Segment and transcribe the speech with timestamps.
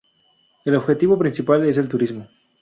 [0.65, 2.27] El objetivo principal es el turismo.